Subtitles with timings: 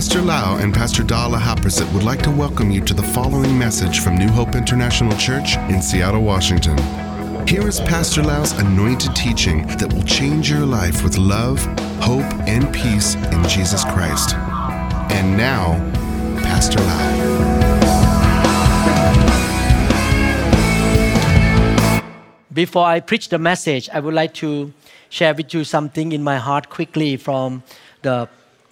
[0.00, 4.00] Pastor Lau and Pastor Dala Haprasit would like to welcome you to the following message
[4.00, 6.78] from New Hope International Church in Seattle, Washington.
[7.46, 11.62] Here is Pastor Lau's anointed teaching that will change your life with love,
[12.00, 14.34] hope, and peace in Jesus Christ.
[15.12, 15.74] And now,
[16.44, 17.60] Pastor Lau.
[22.50, 24.72] Before I preach the message, I would like to
[25.10, 27.62] share with you something in my heart quickly from
[28.00, 28.30] the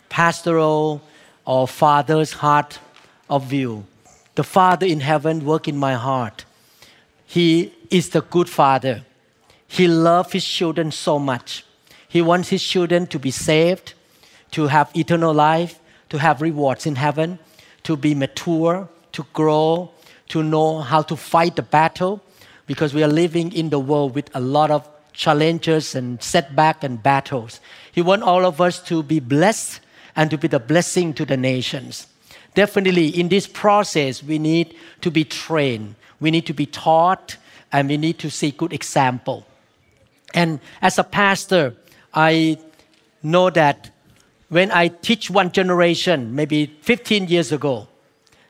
[0.08, 1.02] pastoral
[1.48, 2.78] or father's heart
[3.30, 3.86] of view.
[4.34, 6.44] The Father in heaven work in my heart.
[7.24, 9.06] He is the good father.
[9.66, 11.64] He loves his children so much.
[12.06, 13.94] He wants his children to be saved,
[14.50, 15.80] to have eternal life,
[16.10, 17.38] to have rewards in heaven,
[17.84, 19.90] to be mature, to grow,
[20.28, 22.22] to know how to fight the battle,
[22.66, 27.02] because we are living in the world with a lot of challenges and setbacks and
[27.02, 27.60] battles.
[27.90, 29.80] He wants all of us to be blessed
[30.16, 32.06] and to be the blessing to the nations.
[32.54, 37.36] Definitely, in this process, we need to be trained, we need to be taught,
[37.72, 39.46] and we need to see good example.
[40.34, 41.74] And as a pastor,
[42.12, 42.58] I
[43.22, 43.90] know that
[44.48, 47.88] when I teach one generation, maybe 15 years ago,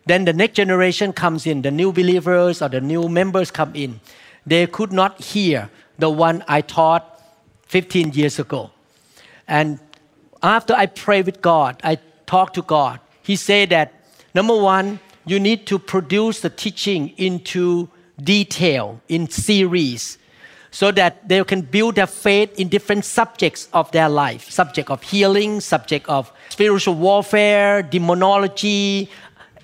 [0.06, 4.00] then the next generation comes in, the new believers or the new members come in.
[4.46, 7.20] They could not hear the one I taught
[7.66, 8.70] 15 years ago.
[9.46, 9.78] And
[10.42, 13.00] after I pray with God, I talk to God.
[13.22, 13.92] He said that
[14.34, 17.88] number one, you need to produce the teaching into
[18.22, 20.18] detail, in series,
[20.70, 25.02] so that they can build their faith in different subjects of their life subject of
[25.02, 29.10] healing, subject of spiritual warfare, demonology,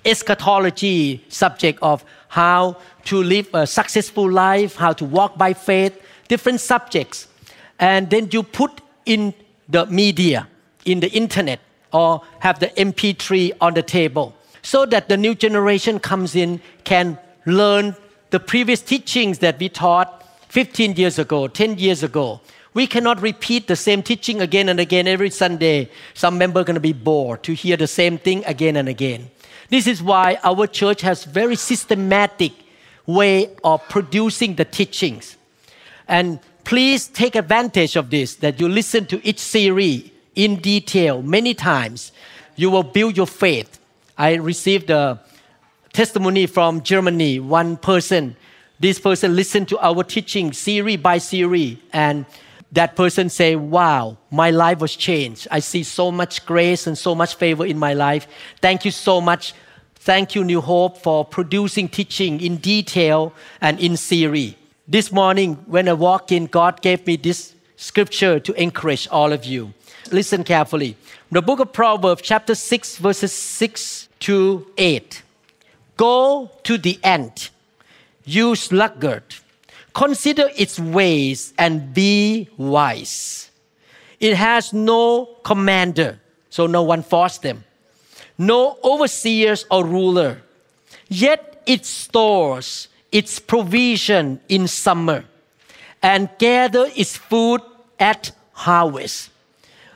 [0.03, 6.59] eschatology, subject of how to live a successful life, how to walk by faith, different
[6.59, 7.27] subjects.
[7.79, 9.33] And then you put in
[9.67, 10.47] the media,
[10.85, 11.59] in the internet,
[11.91, 17.19] or have the MP3 on the table so that the new generation comes in can
[17.45, 17.95] learn
[18.31, 22.41] the previous teachings that we taught 15 years ago, 10 years ago.
[22.73, 25.91] We cannot repeat the same teaching again and again every Sunday.
[26.15, 29.29] Some member are going to be bored to hear the same thing again and again.
[29.69, 32.51] This is why our church has very systematic
[33.05, 35.37] way of producing the teachings.
[36.07, 41.53] And please take advantage of this that you listen to each series in detail many
[41.53, 42.11] times.
[42.55, 43.79] You will build your faith.
[44.17, 45.19] I received a
[45.93, 48.35] testimony from Germany, one person.
[48.79, 52.25] This person listened to our teaching series by series and
[52.71, 55.47] that person say, wow, my life was changed.
[55.49, 58.27] I see so much grace and so much favor in my life.
[58.61, 59.53] Thank you so much.
[59.95, 64.55] Thank you, New Hope, for producing teaching in detail and in series.
[64.87, 69.45] This morning, when I walked in, God gave me this scripture to encourage all of
[69.45, 69.73] you.
[70.11, 70.95] Listen carefully.
[71.31, 75.23] The book of Proverbs, chapter 6, verses 6 to 8.
[75.97, 77.49] Go to the ant,
[78.23, 79.23] you sluggard.
[79.93, 83.49] Consider its ways and be wise.
[84.19, 87.63] It has no commander, so no one forced them,
[88.37, 90.41] no overseers or ruler.
[91.07, 95.25] Yet it stores its provision in summer
[96.01, 97.61] and gather its food
[97.99, 99.31] at harvest.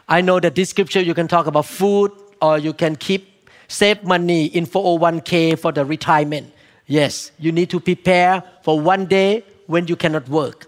[0.10, 2.12] I know that this scripture you can talk about food
[2.42, 6.52] or you can keep save money in 401k for the retirement.
[6.88, 10.68] Yes, you need to prepare for one day when you cannot work.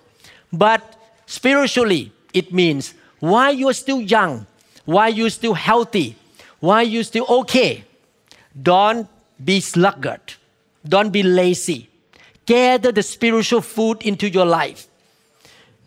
[0.54, 0.82] But
[1.26, 4.46] spiritually, it means why you're still young,
[4.86, 6.16] why you're still healthy,
[6.60, 7.84] why you're still okay.
[8.62, 9.10] Don't
[9.44, 10.22] be sluggard.
[10.88, 11.90] Don't be lazy
[12.52, 14.88] gather the spiritual food into your life.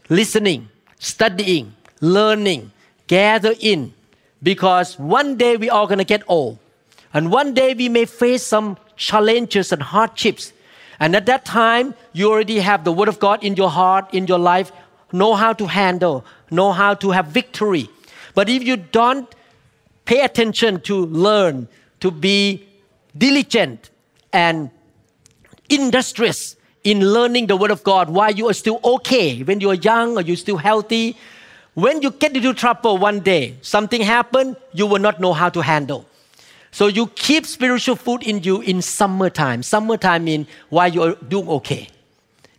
[0.08, 2.70] Listening, studying, learning,
[3.06, 3.92] gather in.
[4.42, 6.58] Because one day we are going to get old.
[7.12, 10.52] And one day we may face some challenges and hardships.
[11.00, 14.26] And at that time, you already have the Word of God in your heart, in
[14.26, 14.70] your life,
[15.12, 17.88] know how to handle, know how to have victory.
[18.34, 19.32] But if you don't
[20.04, 21.68] pay attention to learn,
[22.00, 22.66] to be
[23.16, 23.90] diligent
[24.32, 24.70] and
[25.68, 29.74] industrious in learning the Word of God while you are still okay, when you are
[29.74, 31.16] young or you're still healthy.
[31.74, 35.60] When you get into trouble one day, something happened, you will not know how to
[35.60, 36.06] handle.
[36.70, 39.62] So you keep spiritual food in you in summertime.
[39.62, 41.88] Summertime means while you're doing okay.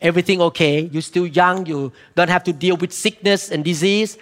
[0.02, 4.18] Everything okay, you're still young, you don't have to deal with sickness and disease.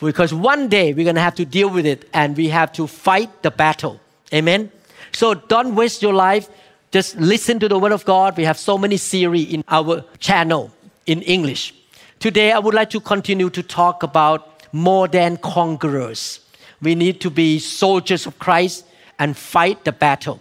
[0.00, 3.42] Because one day we're gonna have to deal with it and we have to fight
[3.42, 4.00] the battle.
[4.32, 4.70] Amen.
[5.12, 6.48] So don't waste your life
[6.96, 8.38] just listen to the Word of God.
[8.38, 10.72] We have so many series in our channel
[11.04, 11.74] in English.
[12.18, 16.40] Today, I would like to continue to talk about more than conquerors.
[16.80, 18.86] We need to be soldiers of Christ
[19.18, 20.40] and fight the battle.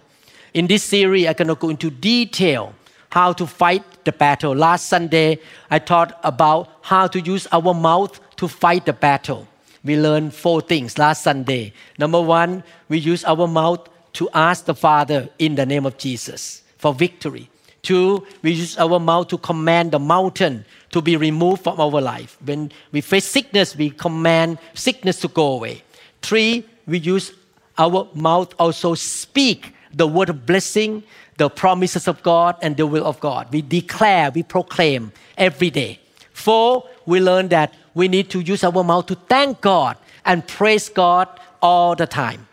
[0.53, 2.73] In this series, I'm going to go into detail
[3.09, 4.55] how to fight the battle.
[4.55, 5.39] Last Sunday,
[5.69, 9.45] I taught about how to use our mouth to fight the battle.
[9.83, 11.73] We learned four things last Sunday.
[11.97, 16.63] Number one, we use our mouth to ask the Father in the name of Jesus
[16.77, 17.49] for victory.
[17.85, 22.35] Two, we use our mouth to command the mountain to be removed from our life.
[22.43, 25.83] When we face sickness, we command sickness to go away.
[26.23, 27.31] Three, we use
[27.77, 31.03] our mouth also speak the word of blessing,
[31.37, 33.53] the promises of God, and the will of God.
[33.53, 35.99] We declare, we proclaim every day.
[36.33, 39.95] Four, we learn that we need to use our mouth to thank God
[40.25, 41.29] and praise God
[41.61, 42.47] all the time.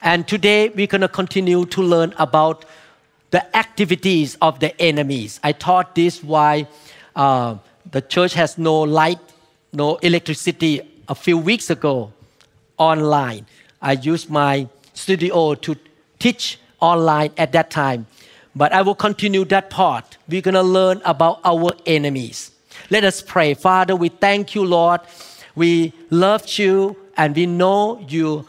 [0.00, 2.64] And today we're going to continue to learn about
[3.30, 5.40] the activities of the enemies.
[5.42, 6.68] I taught this why
[7.14, 7.56] uh,
[7.90, 9.18] the church has no light,
[9.72, 12.12] no electricity a few weeks ago
[12.78, 13.46] online.
[13.82, 15.76] I used my studio to
[16.18, 18.06] teach online at that time.
[18.54, 20.16] But I will continue that part.
[20.28, 22.52] We're going to learn about our enemies.
[22.90, 23.54] Let us pray.
[23.54, 25.00] Father, we thank you, Lord.
[25.54, 28.46] We loved you and we know you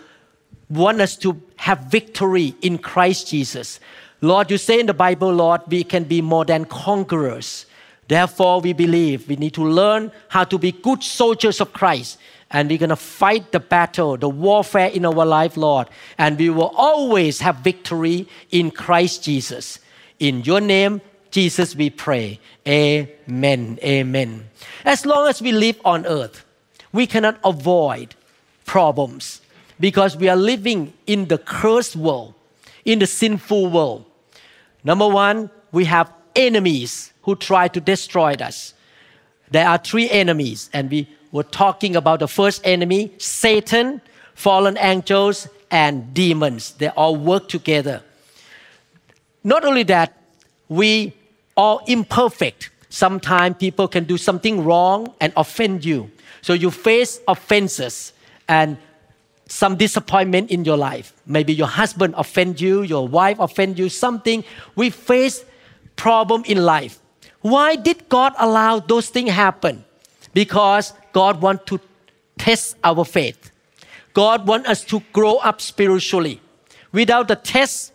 [0.69, 3.79] want us to have victory in Christ Jesus.
[4.21, 7.65] Lord, you say in the Bible, Lord, we can be more than conquerors.
[8.07, 12.17] Therefore, we believe we need to learn how to be good soldiers of Christ.
[12.49, 15.89] And we're going to fight the battle, the warfare in our life, Lord.
[16.17, 19.79] And we will always have victory in Christ Jesus.
[20.19, 22.39] In your name, Jesus, we pray.
[22.65, 23.77] Amen.
[23.83, 24.49] Amen.
[24.85, 26.45] As long as we live on earth,
[26.93, 28.15] we cannot avoid
[28.65, 29.41] problems
[29.79, 32.33] because we are living in the cursed world,
[32.85, 34.05] in the sinful world.
[34.83, 38.73] Number one, we have enemies who try to destroy us.
[39.51, 44.01] There are three enemies, and we were talking about the first enemy Satan,
[44.33, 46.73] fallen angels, and demons.
[46.73, 48.03] They all work together.
[49.43, 50.13] Not only that,
[50.69, 51.13] we
[51.55, 52.69] are imperfect.
[52.89, 56.11] Sometimes people can do something wrong and offend you.
[56.41, 58.13] So you face offenses
[58.47, 58.77] and
[59.47, 61.13] some disappointment in your life.
[61.25, 64.43] Maybe your husband offend you, your wife offend you, something.
[64.75, 65.43] We face
[65.95, 66.99] problem in life.
[67.41, 69.85] Why did God allow those things happen?
[70.33, 71.79] Because God want to
[72.37, 73.51] test our faith.
[74.13, 76.41] God want us to grow up spiritually.
[76.91, 77.93] Without the test,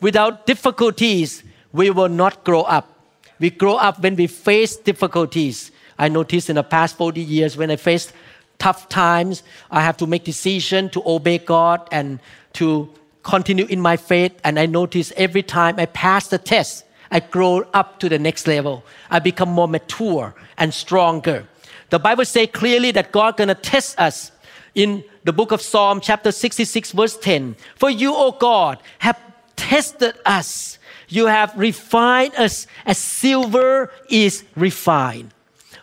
[0.00, 1.42] without difficulties,
[1.72, 2.98] we will not grow up.
[3.38, 5.70] We grow up when we face difficulties.
[5.98, 8.12] I noticed in the past 40 years when I faced
[8.60, 12.20] tough times, I have to make decision to obey God and
[12.52, 12.88] to
[13.24, 14.38] continue in my faith.
[14.44, 18.46] And I notice every time I pass the test, I grow up to the next
[18.46, 18.84] level.
[19.10, 21.48] I become more mature and stronger.
[21.88, 24.30] The Bible says clearly that God gonna test us
[24.76, 27.56] in the book of Psalm chapter 66 verse 10.
[27.74, 29.18] For you, O God, have
[29.56, 30.78] tested us.
[31.08, 35.34] You have refined us as silver is refined.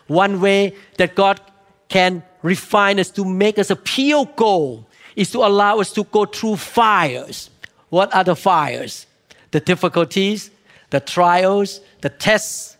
[0.06, 1.40] One way that God
[1.88, 4.84] can refine us to make us a pure gold
[5.16, 7.50] is to allow us to go through fires.
[7.90, 9.06] What are the fires?
[9.50, 10.50] The difficulties,
[10.90, 12.76] the trials, the tests,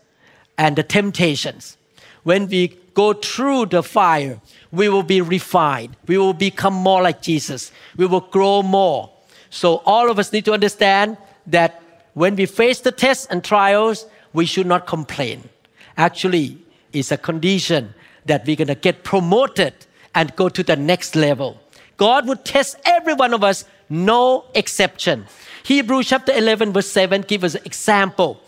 [0.57, 1.77] and the temptations.
[2.23, 4.39] When we go through the fire,
[4.71, 5.95] we will be refined.
[6.07, 7.71] We will become more like Jesus.
[7.97, 9.09] We will grow more.
[9.49, 11.17] So, all of us need to understand
[11.47, 11.81] that
[12.13, 15.49] when we face the tests and trials, we should not complain.
[15.97, 16.57] Actually,
[16.93, 17.93] it's a condition
[18.25, 19.73] that we're going to get promoted
[20.15, 21.59] and go to the next level.
[21.97, 25.25] God would test every one of us, no exception.
[25.63, 28.41] Hebrew chapter 11, verse 7 gives us an example.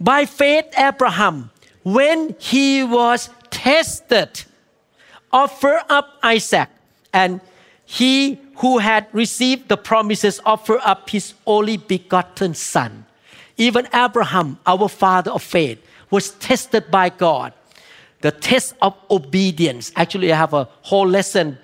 [0.00, 1.50] By faith, Abraham,
[1.82, 4.44] when he was tested,
[5.32, 6.68] offered up Isaac,
[7.12, 7.40] and
[7.84, 13.06] he who had received the promises offered up his only begotten son.
[13.56, 17.52] Even Abraham, our father of faith, was tested by God
[18.20, 19.92] the test of obedience.
[19.96, 21.58] Actually, I have a whole lesson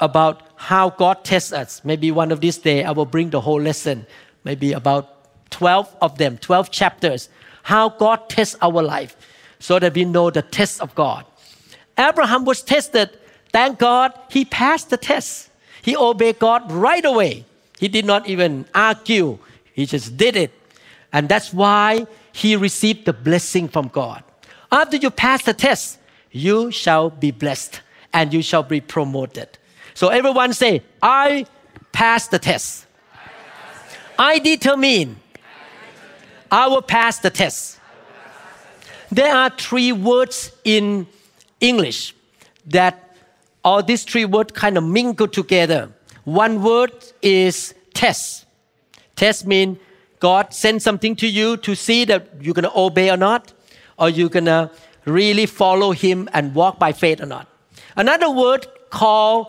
[0.00, 1.82] about how God tests us.
[1.84, 4.06] Maybe one of these days I will bring the whole lesson,
[4.44, 7.28] maybe about 12 of them, 12 chapters,
[7.62, 9.16] how God tests our life
[9.58, 11.24] so that we know the test of God.
[11.98, 13.10] Abraham was tested.
[13.52, 15.50] Thank God he passed the test.
[15.82, 17.44] He obeyed God right away.
[17.78, 19.38] He did not even argue,
[19.74, 20.52] he just did it.
[21.12, 24.22] And that's why he received the blessing from God.
[24.74, 26.00] After you pass the test,
[26.32, 27.80] you shall be blessed
[28.12, 29.56] and you shall be promoted.
[29.94, 31.46] So everyone say, I
[31.92, 32.86] pass the test.
[34.18, 35.20] I determine
[36.50, 37.78] I will pass the test.
[39.12, 41.06] There are three words in
[41.60, 42.12] English
[42.66, 43.16] that
[43.62, 45.92] all these three words kind of mingle together.
[46.24, 48.44] One word is test.
[49.14, 49.78] Test mean
[50.18, 53.52] God sends something to you to see that you're going to obey or not,
[53.98, 54.70] or you're going to
[55.04, 57.48] really follow Him and walk by faith or not.
[57.96, 59.48] Another word called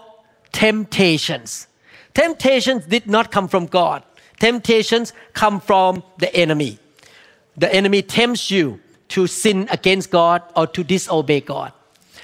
[0.52, 1.68] temptations.
[2.14, 4.04] Temptations did not come from God.
[4.40, 6.80] Temptations come from the enemy.
[7.58, 11.72] The enemy tempts you to sin against God or to disobey God.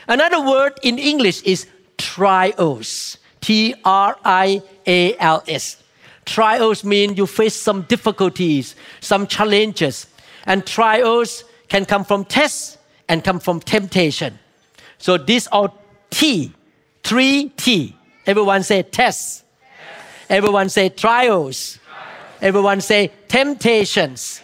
[0.08, 3.18] Another word in English is trials.
[3.40, 5.82] T R I A L S.
[6.26, 10.08] Trials mean you face some difficulties, some challenges.
[10.46, 14.38] And trials can come from tests and come from temptation.
[14.98, 15.72] So these are
[16.10, 16.52] T,
[17.02, 17.96] three T.
[18.26, 19.46] Everyone say tests.
[20.30, 21.80] Everyone say trials.
[22.42, 24.42] Everyone say temptations.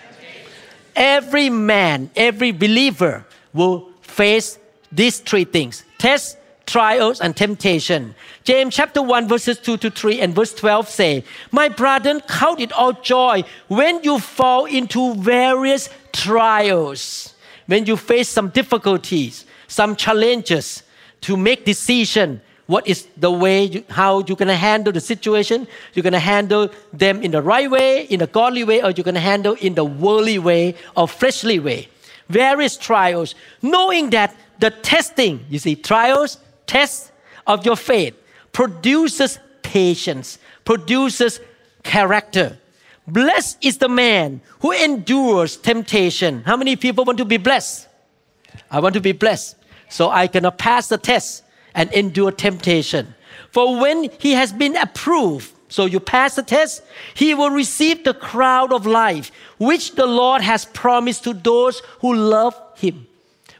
[0.95, 4.57] Every man, every believer will face
[4.89, 6.36] these three things tests,
[6.67, 8.13] trials, and temptation.
[8.43, 12.71] James chapter 1, verses 2 to 3 and verse 12 say, My brethren, count it
[12.73, 17.33] all joy when you fall into various trials,
[17.65, 20.83] when you face some difficulties, some challenges
[21.21, 22.41] to make decision.
[22.67, 25.67] What is the way you, how you're going to handle the situation?
[25.93, 29.05] You're going to handle them in the right way in a godly way or you're
[29.05, 31.87] going to handle in the worldly way or fleshly way?
[32.27, 37.11] Various trials knowing that the testing you see trials tests
[37.45, 38.15] of your faith
[38.51, 41.39] produces patience produces
[41.83, 42.57] character
[43.07, 47.87] blessed is the man who endures temptation how many people want to be blessed
[48.69, 49.55] i want to be blessed
[49.89, 51.43] so i cannot pass the test
[51.77, 53.13] and endure temptation.
[53.51, 56.81] For when he has been approved, so you pass the test,
[57.13, 62.15] he will receive the crown of life, which the Lord has promised to those who
[62.15, 63.05] love him.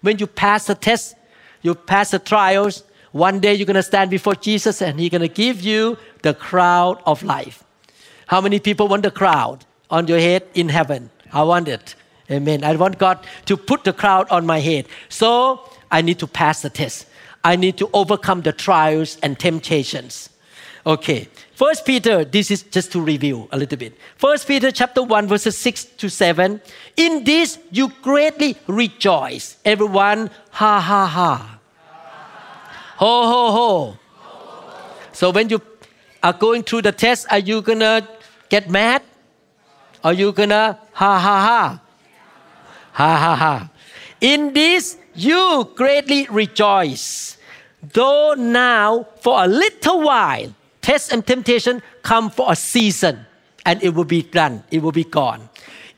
[0.01, 1.15] When you pass the test,
[1.61, 5.21] you pass the trials, one day you're going to stand before Jesus and he's going
[5.21, 7.63] to give you the crown of life.
[8.27, 9.59] How many people want the crown
[9.89, 11.09] on your head in heaven?
[11.31, 11.95] I want it.
[12.29, 12.63] Amen.
[12.63, 14.87] I want God to put the crown on my head.
[15.07, 17.07] So I need to pass the test.
[17.43, 20.29] I need to overcome the trials and temptations.
[20.85, 21.29] Okay.
[21.53, 23.97] First Peter, this is just to review a little bit.
[24.17, 26.61] First Peter chapter 1, verses 6 to 7.
[26.97, 29.57] In this you greatly rejoice.
[29.65, 31.56] Everyone, ha ha ha.
[32.97, 33.97] Ho ho ho.
[35.13, 35.61] So when you
[36.21, 38.07] are going through the test, are you gonna
[38.49, 39.03] get mad?
[40.03, 41.81] Are you gonna ha ha ha?
[42.93, 43.69] Ha ha ha.
[44.21, 47.37] In this you greatly rejoice.
[47.93, 53.25] Though now, for a little while, test and temptation come for a season
[53.65, 55.49] and it will be done, it will be gone.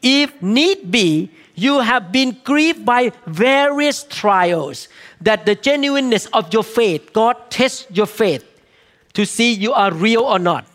[0.02, 4.88] If need be, you have been grieved by various trials,
[5.22, 8.46] that the genuineness of your faith, God tests your faith
[9.14, 10.66] to see you are real or not.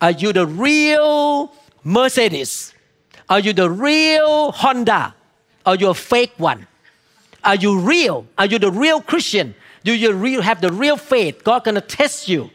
[0.00, 1.52] Are you the real
[1.82, 2.74] Mercedes?
[3.28, 5.14] Are you the real Honda?
[5.66, 6.66] Or you a fake one?
[7.44, 8.26] Are you real?
[8.36, 9.54] Are you the real Christian?
[9.84, 11.44] Do you real, have the real faith?
[11.44, 12.50] God gonna test you.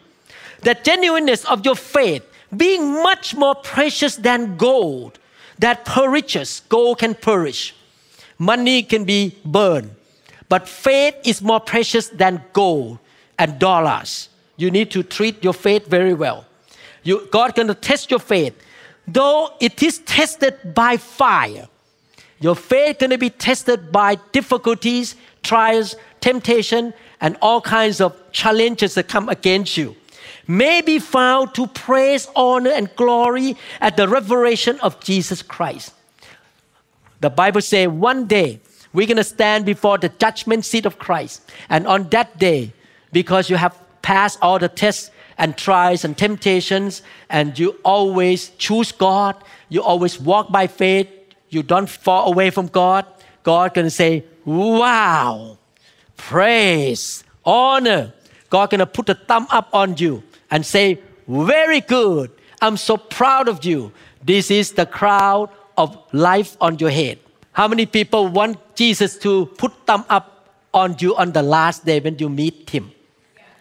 [0.62, 2.24] The genuineness of your faith
[2.56, 5.20] being much more precious than gold
[5.60, 6.62] that perishes.
[6.70, 7.76] Gold can perish.
[8.38, 9.92] Money can be burned.
[10.50, 13.00] But faith is more precious than gold
[13.40, 14.30] and dollars.
[14.58, 16.46] You need to treat your faith very well.
[17.04, 18.56] You, God gonna test your faith.
[19.08, 21.68] Though it is tested by fire,
[22.40, 28.96] your faith going to be tested by difficulties, trials, temptation, and all kinds of challenges
[28.96, 29.96] that come against you.
[30.46, 35.94] May be found to praise, honor, and glory at the revelation of Jesus Christ.
[37.22, 38.60] The Bible says one day
[38.94, 41.52] we're going to stand before the judgment seat of Christ.
[41.70, 42.74] And on that day,
[43.12, 48.92] because you have passed all the tests and trials and temptations, and you always choose
[48.92, 49.36] God,
[49.70, 51.10] you always walk by faith,
[51.50, 53.06] you don't fall away from God,
[53.42, 55.58] God can say, wow,
[56.18, 58.14] praise, honor.
[58.50, 62.32] God gonna put a thumb up on you and say, very good.
[62.62, 63.92] I'm so proud of you.
[64.24, 67.20] This is the crown of life on your head.
[67.53, 72.00] How many people want Jesus to put thumb up on you on the last day
[72.00, 72.91] when you meet him?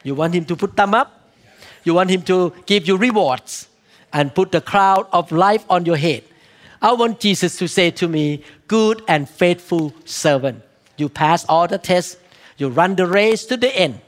[0.02, 1.28] You want him to put thumb up?
[1.84, 3.68] You want him to give you rewards
[4.12, 6.25] and put the crown of life on your head.
[6.80, 10.62] I want Jesus to say to me, Good and faithful servant.
[10.96, 12.16] You pass all the tests,
[12.56, 14.00] you run the race to the end.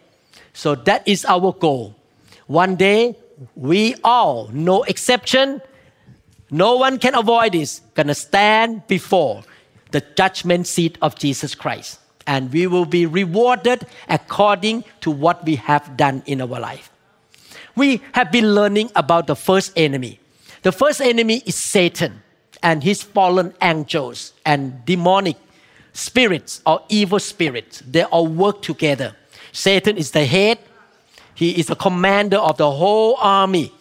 [0.55, 1.95] So that is our goal.
[2.47, 3.19] One day,
[3.55, 5.61] we all, no exception,
[6.51, 9.45] no one can avoid this, gonna stand before
[9.95, 12.01] the judgment seat of Jesus Christ.
[12.27, 16.91] And we will be rewarded according to what we have done in our life.
[17.77, 20.21] We have been learning about the first enemy
[20.65, 22.23] The first enemy is Satan
[22.63, 25.37] and his fallen angels and demonic
[25.93, 27.83] spirits or evil spirits.
[27.87, 29.15] They all work together.
[29.53, 30.59] Satan is the head,
[31.35, 33.73] he is the commander of the whole army,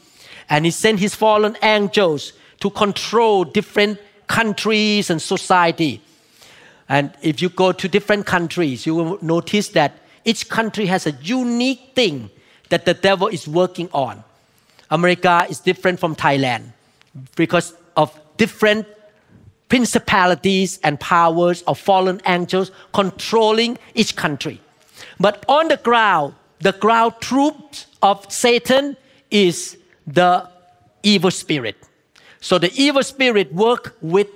[0.50, 6.02] and he sent his fallen angels to control different countries and society.
[6.90, 11.12] And if you go to different countries, you will notice that each country has a
[11.22, 12.30] unique thing
[12.70, 14.24] that the devil is working on.
[14.90, 16.72] America is different from Thailand
[17.36, 18.88] because of different
[19.70, 24.62] principalities and powers of fallen angels controlling each country.
[25.20, 28.96] But on the ground, the ground troops of Satan
[29.32, 30.48] is the
[31.02, 31.76] evil spirit.
[32.44, 34.28] So the evil spirit work with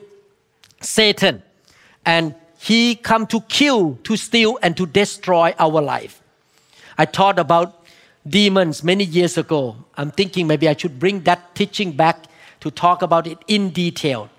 [0.80, 1.44] Satan
[2.06, 6.22] and he come to kill, to steal and to destroy our life.
[6.98, 7.86] I thought about
[8.26, 9.76] demons many years ago.
[9.98, 12.28] I'm thinking maybe I should bring that teaching back
[12.62, 14.30] to talk about it in detail.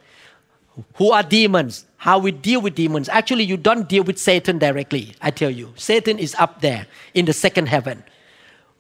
[0.94, 1.84] Who are demons?
[1.98, 3.10] How we deal with demons.
[3.10, 5.74] Actually, you don't deal with Satan directly, I tell you.
[5.76, 8.02] Satan is up there in the second heaven.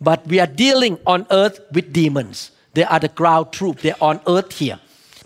[0.00, 2.52] But we are dealing on earth with demons.
[2.74, 4.78] They are the ground troop, they're on earth here.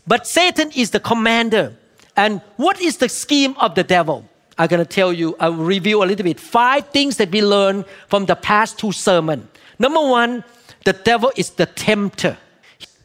[0.06, 1.76] But Satan is the commander.
[2.16, 4.28] And what is the scheme of the devil?
[4.58, 6.38] I'm going to tell you, I'll review a little bit.
[6.38, 9.46] Five things that we learned from the past two sermons.
[9.78, 10.44] Number one,
[10.84, 12.36] the devil is the tempter.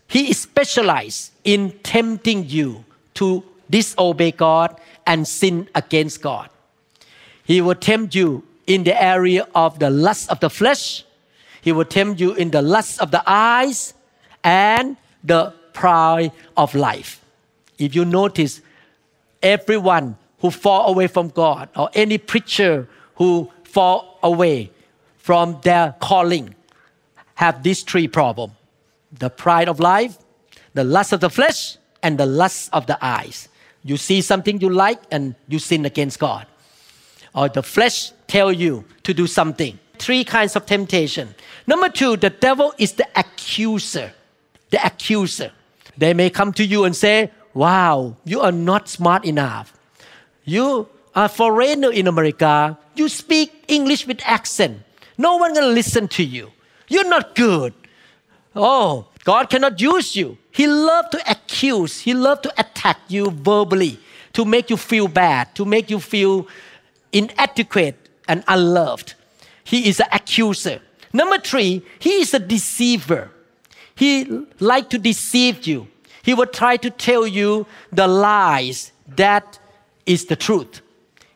[0.08, 6.50] He is specialized in tempting you to disobey God and sin against God.
[7.44, 11.06] He will tempt you in the area of the lust of the flesh.
[11.62, 13.94] He will tempt you in the lust of the eyes
[14.48, 17.22] and the pride of life.
[17.78, 18.62] If you notice,
[19.44, 24.72] everyone who fall away from God or any preacher who fall away
[25.18, 26.56] from their calling
[27.36, 28.54] have these three problems
[29.12, 30.18] the pride of life,
[30.74, 33.48] the lust of the flesh, and the lust of the eyes.
[33.84, 36.46] You see something you like and you sin against God.
[37.34, 39.80] Or the flesh tell you to do something.
[39.98, 41.36] Three kinds of temptation.
[41.66, 44.14] Number two, the devil is the accuser.
[44.70, 45.52] The accuser.
[45.98, 49.74] They may come to you and say, Wow, you are not smart enough.
[50.44, 52.78] You are foreigner in America.
[52.96, 54.82] You speak English with accent.
[55.18, 56.52] No one gonna listen to you.
[56.88, 57.74] You're not good.
[58.56, 60.38] Oh, God cannot use you.
[60.52, 64.00] He loves to accuse, He loves to attack you verbally,
[64.34, 66.48] to make you feel bad, to make you feel
[67.12, 67.96] inadequate
[68.28, 69.16] and unloved.
[69.64, 70.82] He is an accuser.
[71.12, 73.32] Number three, he is a deceiver.
[73.98, 75.88] He like to deceive you.
[76.22, 79.58] He will try to tell you the lies that
[80.06, 80.82] is the truth.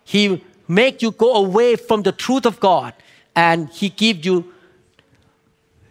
[0.04, 2.94] He make you go away from the truth of God
[3.36, 4.54] and he give you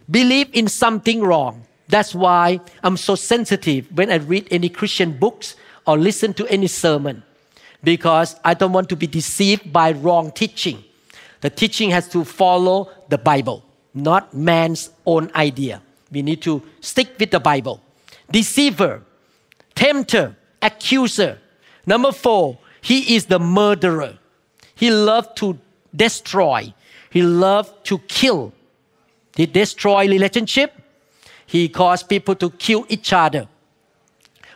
[0.09, 1.66] believe in something wrong.
[1.88, 5.56] That's why I'm so sensitive when I read any Christian books
[5.88, 7.24] or listen to any sermon
[7.83, 10.85] because I don't want to be deceived by wrong teaching.
[11.40, 15.83] The teaching has to follow the Bible, not man's own idea.
[16.11, 17.83] We need to stick with the Bible.
[18.31, 19.03] Deceiver,
[19.75, 21.38] tempter, accuser.
[21.87, 24.18] Number four, he is the murderer.
[24.75, 25.59] He loved to
[25.94, 26.73] destroy.
[27.11, 28.53] He loved to kill.
[29.37, 30.73] He destroy relationship.
[31.46, 33.49] He caused people to kill each other.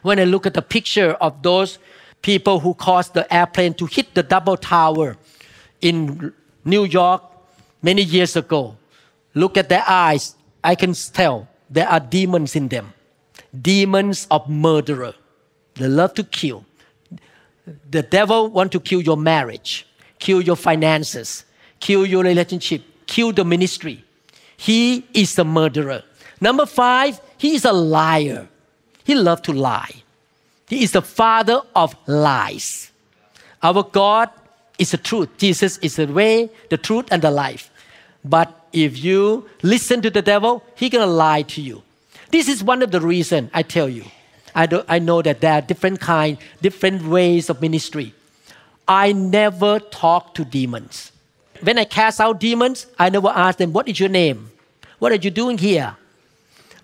[0.03, 1.79] When I look at the picture of those
[2.23, 5.17] people who caused the airplane to hit the double tower
[5.81, 6.33] in
[6.65, 7.23] New York
[7.83, 8.77] many years ago,
[9.35, 10.37] look at their eyes.
[10.65, 12.95] I can tell there are demons in them.
[13.61, 15.15] Demons of murderer.
[15.75, 16.65] They love to kill.
[17.91, 19.87] The devil want to kill your marriage,
[20.19, 21.45] kill your finances,
[21.81, 24.05] kill your relationship, kill the ministry.
[24.57, 26.03] He is the murderer.
[26.41, 28.49] Number five, he is a liar.
[29.05, 30.03] He loves to lie.
[30.69, 32.91] He is the father of lies.
[33.63, 34.31] Our God
[34.79, 35.29] is the truth.
[35.39, 37.71] Jesus is the way, the truth, and the life.
[38.25, 41.83] But if you listen to the devil, he gonna lie to you.
[42.31, 44.05] This is one of the reasons I tell you.
[44.55, 48.15] I, do, I know that there are different kind, different ways of ministry.
[48.87, 51.13] I never talk to demons.
[51.63, 54.51] When I cast out demons, I never ask them, What is your name?
[54.99, 55.97] What are you doing here?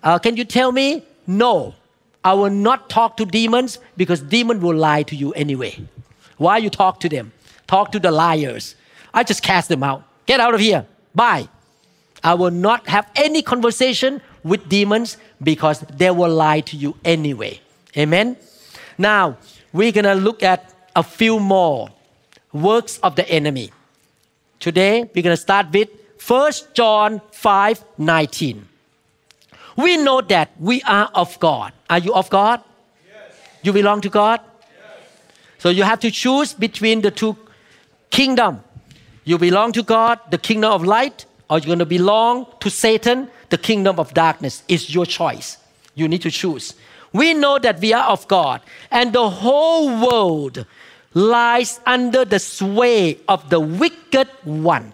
[0.03, 1.05] Uh, can you tell me?
[1.27, 1.75] No.
[2.23, 5.77] I will not talk to demons because demons will lie to you anyway.
[6.37, 7.31] Why you talk to them?
[7.67, 8.75] Talk to the liars.
[9.13, 10.03] I just cast them out.
[10.25, 10.85] Get out of here.
[11.13, 11.47] Bye.
[12.23, 17.59] I will not have any conversation with demons because they will lie to you anyway.
[17.97, 18.37] Amen.
[18.97, 19.37] Now,
[19.73, 21.89] we're going to look at a few more
[22.53, 23.71] works of the enemy.
[24.59, 25.89] Today, we're going to start with
[26.25, 28.67] 1 John 5 19.
[29.77, 31.73] We know that we are of God.
[31.89, 32.61] Are you of God?
[33.07, 33.35] Yes.
[33.63, 34.41] You belong to God?
[34.41, 35.07] Yes.
[35.57, 37.37] So you have to choose between the two
[38.09, 38.63] kingdom.
[39.23, 43.29] You belong to God, the kingdom of light, or you're going to belong to Satan,
[43.49, 44.63] the kingdom of darkness.
[44.69, 45.57] It's your choice.
[45.95, 46.75] You need to choose.
[47.11, 50.65] We know that we are of God, and the whole world
[51.13, 54.93] lies under the sway of the wicked one.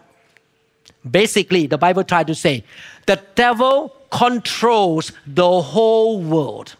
[1.09, 2.63] Basically, the Bible tried to say
[3.05, 6.75] the devil controls the whole world.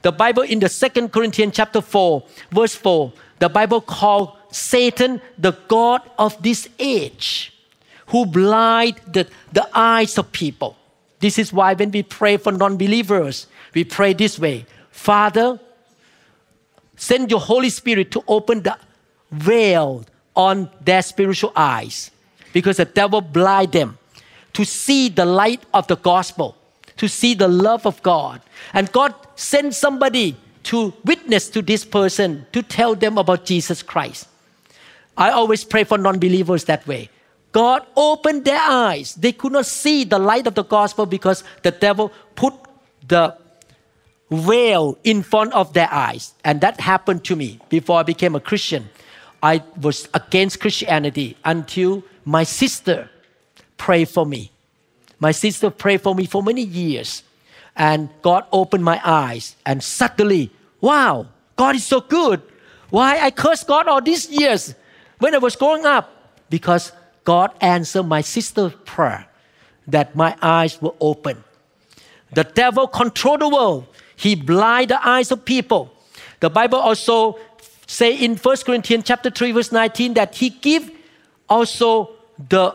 [0.00, 5.52] The Bible in the Second Corinthians chapter 4, verse 4, the Bible called Satan the
[5.68, 7.52] God of this age,
[8.08, 10.76] who blind the, the eyes of people.
[11.20, 14.66] This is why when we pray for non-believers, we pray this way.
[14.90, 15.58] Father,
[16.96, 18.76] send your Holy Spirit to open the
[19.30, 22.10] veil on their spiritual eyes
[22.52, 23.98] because the devil blind them
[24.54, 26.56] to see the light of the gospel,
[26.96, 28.40] to see the love of God.
[28.72, 34.28] And God sent somebody to witness to this person, to tell them about Jesus Christ.
[35.16, 37.10] I always pray for non believers that way.
[37.52, 39.14] God opened their eyes.
[39.14, 42.54] They could not see the light of the gospel because the devil put
[43.06, 43.36] the
[44.30, 46.34] veil in front of their eyes.
[46.44, 48.90] And that happened to me before I became a Christian.
[49.42, 53.10] I was against Christianity until my sister
[53.76, 54.50] prayed for me.
[55.18, 57.22] My sister prayed for me for many years.
[57.76, 59.56] And God opened my eyes.
[59.64, 62.42] And suddenly, wow, God is so good.
[62.90, 64.74] Why I cursed God all these years
[65.18, 66.10] when I was growing up?
[66.50, 66.92] Because
[67.28, 69.26] God answered my sister's prayer
[69.86, 71.44] that my eyes were open.
[72.32, 73.86] The devil controlled the world.
[74.16, 75.92] He blind the eyes of people.
[76.40, 77.38] The Bible also
[77.86, 80.90] say in 1 Corinthians chapter 3 verse 19 that he give
[81.50, 82.08] also
[82.48, 82.74] the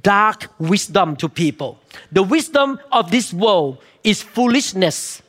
[0.00, 1.78] dark wisdom to people.
[2.10, 5.20] The wisdom of this world is foolishness.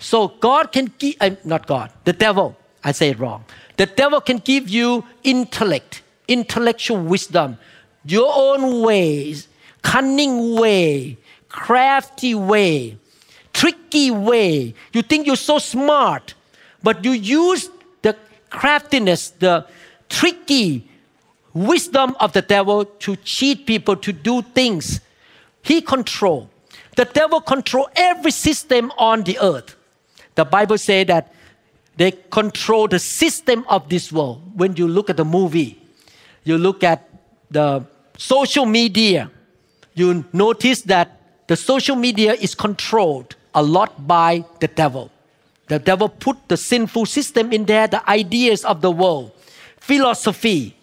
[0.00, 3.44] So God can give, uh, not God, the devil, I say it wrong.
[3.76, 7.58] The devil can give you intellect, intellectual wisdom,
[8.10, 9.48] your own ways,
[9.82, 11.18] cunning way,
[11.48, 12.96] crafty way,
[13.52, 14.74] tricky way.
[14.92, 16.34] You think you're so smart,
[16.82, 17.68] but you use
[18.02, 18.16] the
[18.50, 19.66] craftiness, the
[20.08, 20.88] tricky
[21.52, 25.00] wisdom of the devil to cheat people to do things.
[25.62, 26.48] He control.
[26.96, 29.76] The devil control every system on the earth.
[30.34, 31.34] The Bible say that
[31.96, 34.40] they control the system of this world.
[34.54, 35.80] When you look at the movie,
[36.44, 37.08] you look at
[37.50, 37.84] the
[38.18, 39.30] social media,
[39.94, 45.10] you notice that the social media is controlled a lot by the devil.
[45.68, 49.32] The devil put the sinful system in there, the ideas of the world,
[49.78, 50.76] philosophy,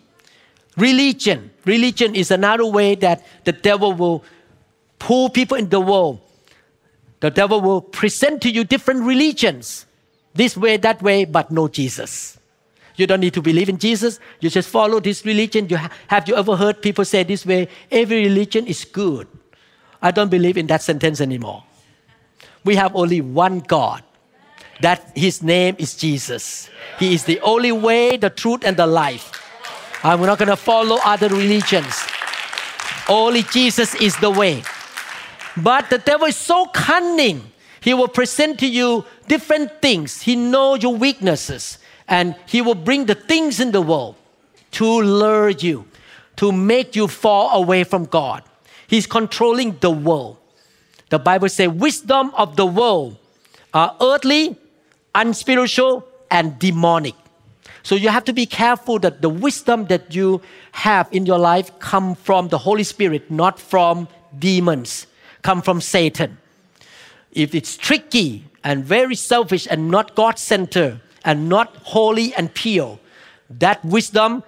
[0.78, 1.52] religion.
[1.66, 4.24] Religion is another way that the devil will
[4.98, 6.20] pull people in the world.
[7.20, 9.86] The devil will present to you different religions,
[10.34, 12.38] this way, that way, but no Jesus.
[12.98, 14.20] You don't need to believe in Jesus.
[14.40, 15.68] You just follow this religion.
[15.70, 17.68] You ha- have you ever heard people say this way?
[17.92, 19.28] Every religion is good.
[20.02, 21.64] I don't believe in that sentence anymore.
[22.64, 24.04] We have only one God.
[24.82, 26.70] That his name is Jesus.
[27.00, 29.42] He is the only way, the truth, and the life.
[30.04, 31.96] I'm not going to follow other religions.
[33.08, 34.64] Only Jesus is the way.
[35.56, 37.52] But the devil is so cunning.
[37.80, 40.22] He will present to you different things.
[40.22, 41.78] He knows your weaknesses
[42.08, 44.16] and he will bring the things in the world
[44.72, 45.86] to lure you,
[46.36, 48.44] to make you fall away from God.
[48.88, 50.38] He's controlling the world.
[51.10, 53.18] The Bible says wisdom of the world
[53.74, 54.58] are earthly,
[55.14, 57.16] unspiritual, and demonic.
[57.84, 60.42] So you have to be careful that the wisdom that you
[60.72, 65.08] have in your life come from the Holy Spirit, not from demons,
[65.44, 66.38] come from Satan.
[67.32, 73.00] If it's tricky and very selfish and not God-centered and not holy and pure,
[73.50, 74.44] that wisdom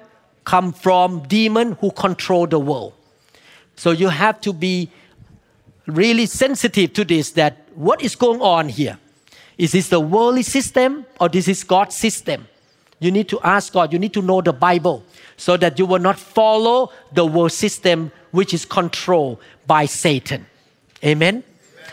[0.46, 2.94] come from demon who control the world.
[3.76, 4.90] So you have to be
[5.88, 8.98] really sensitive to this that what is going on here?
[9.58, 12.48] Is this the worldly system or this is God's system?
[13.00, 15.04] You need to ask God, you need to know the Bible
[15.36, 20.46] so that you will not follow the world system which is controlled by Satan.
[21.04, 21.36] Amen?
[21.36, 21.44] Amen.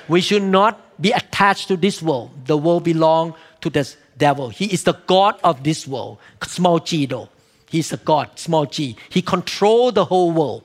[0.09, 2.31] We should not be attached to this world.
[2.47, 4.49] The world belongs to the devil.
[4.49, 6.19] He is the God of this world.
[6.43, 7.29] Small g though.
[7.71, 8.97] He's a God, small g.
[9.09, 10.65] He controls the whole world.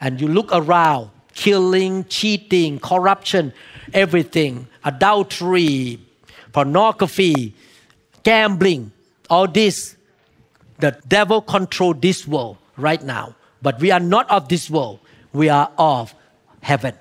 [0.00, 3.52] And you look around, killing, cheating, corruption,
[3.92, 5.98] everything, adultery,
[6.52, 7.54] pornography,
[8.22, 8.92] gambling,
[9.28, 9.96] all this,
[10.78, 13.34] the devil controls this world right now.
[13.62, 15.00] But we are not of this world.
[15.32, 16.14] We are of
[16.60, 16.94] heaven.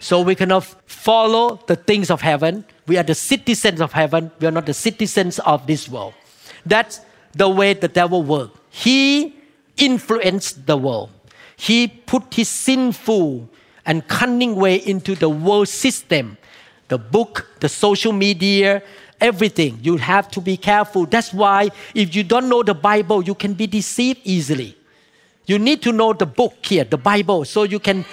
[0.00, 2.64] So we cannot follow the things of heaven.
[2.90, 4.32] We are the citizens of heaven.
[4.40, 6.12] We are not the citizens of this world.
[6.66, 7.00] That's
[7.30, 8.58] the way the devil works.
[8.68, 9.36] He
[9.76, 11.10] influenced the world.
[11.56, 13.48] He put his sinful
[13.86, 16.36] and cunning way into the world system,
[16.88, 18.82] the book, the social media,
[19.20, 19.78] everything.
[19.82, 21.06] You have to be careful.
[21.06, 24.76] That's why if you don't know the Bible, you can be deceived easily.
[25.46, 28.04] You need to know the book here, the Bible, so you can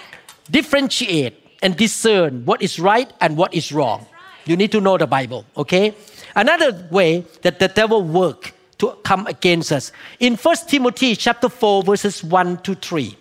[0.51, 4.05] differentiate and discern what is right and what is wrong.
[4.47, 5.93] You need to know the Bible, okay?
[6.35, 9.91] Another way that the devil work to come against us.
[10.19, 13.17] In 1 Timothy chapter 4 verses 1 to 3.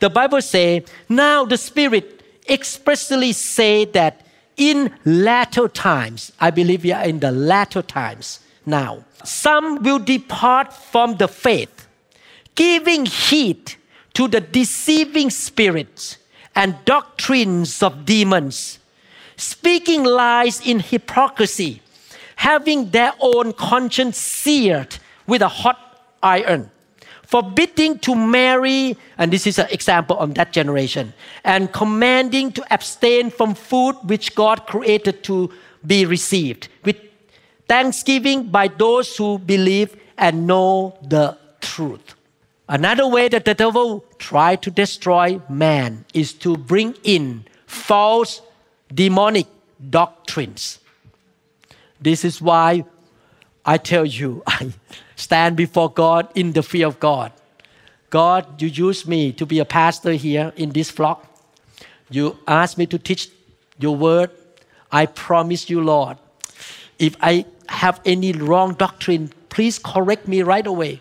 [0.00, 6.92] The Bible say, "Now the Spirit expressly say that in latter times, I believe we
[6.92, 11.88] are in the latter times now, some will depart from the faith,
[12.54, 13.74] giving heed
[14.14, 16.18] to the deceiving spirits
[16.54, 18.78] and doctrines of demons,
[19.42, 21.82] speaking lies in hypocrisy,
[22.36, 25.78] having their own conscience seared with a hot
[26.22, 26.70] iron,
[27.26, 31.12] forbidding to marry, and this is an example of that generation,
[31.44, 35.50] and commanding to abstain from food which God created to
[35.84, 36.96] be received, with
[37.68, 42.14] thanksgiving by those who believe and know the truth.
[42.68, 48.40] Another way that the devil try to destroy man is to bring in false
[48.92, 49.46] demonic
[49.90, 50.78] doctrines.
[52.00, 52.84] This is why
[53.64, 54.72] I tell you, I
[55.16, 57.32] stand before God in the fear of God.
[58.10, 61.26] God, you use me to be a pastor here in this flock.
[62.10, 63.30] You ask me to teach
[63.78, 64.30] your word.
[64.90, 66.18] I promise you, Lord,
[66.98, 71.00] if I have any wrong doctrine, please correct me right away.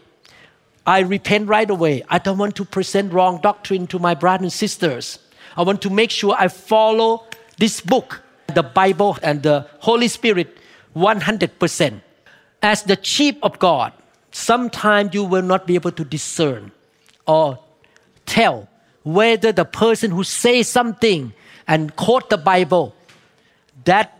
[0.86, 2.04] I repent right away.
[2.10, 5.20] I don't want to present wrong doctrine to my brothers and sisters.
[5.58, 7.26] I want to make sure I follow
[7.62, 8.26] this book,
[8.58, 10.58] the Bible and the Holy Spirit
[10.98, 12.02] 100%.
[12.62, 13.94] As the sheep of God,
[14.32, 16.72] sometimes you will not be able to discern
[17.30, 17.60] or
[18.26, 18.68] tell
[19.04, 21.34] whether the person who says something
[21.68, 22.96] and quote the Bible,
[23.86, 24.18] that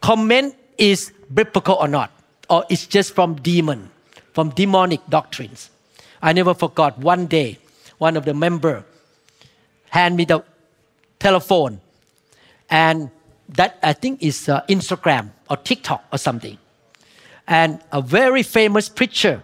[0.00, 2.10] comment is biblical or not,
[2.48, 3.90] or it's just from demon
[4.36, 5.70] from demonic doctrines.
[6.20, 7.56] I never forgot one day,
[7.96, 8.84] one of the member
[9.88, 10.44] hand me the
[11.18, 11.80] telephone,
[12.70, 13.10] and
[13.48, 16.58] that I think is uh, Instagram or TikTok or something.
[17.46, 19.42] And a very famous preacher,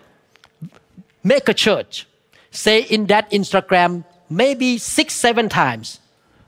[1.22, 2.06] make a church,
[2.50, 6.00] say in that Instagram maybe six, seven times.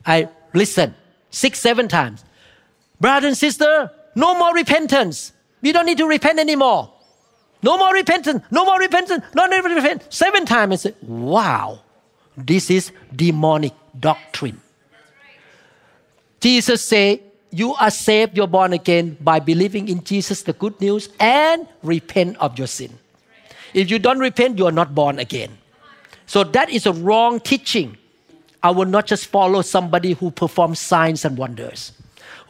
[0.04, 0.94] I listen
[1.30, 2.24] six, seven times.
[3.00, 5.32] Brother and sister, no more repentance.
[5.62, 6.92] We don't need to repent anymore.
[7.62, 8.44] No more repentance.
[8.50, 9.24] No more repentance.
[9.34, 10.04] No more repentance.
[10.14, 10.72] Seven times.
[10.72, 11.80] I said, wow,
[12.36, 14.60] this is demonic doctrine.
[16.44, 17.20] Jesus said,
[17.52, 22.36] you are saved, you're born again by believing in Jesus, the good news, and repent
[22.36, 22.98] of your sin.
[23.72, 25.56] If you don't repent, you are not born again.
[26.26, 27.96] So that is a wrong teaching.
[28.62, 31.92] I will not just follow somebody who performs signs and wonders.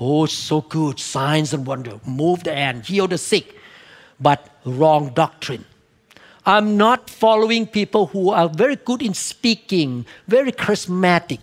[0.01, 2.01] Oh, so good, signs and wonder.
[2.05, 3.55] Move the hand, heal the sick
[4.19, 5.65] but wrong doctrine.
[6.45, 11.39] I'm not following people who are very good in speaking, very charismatic,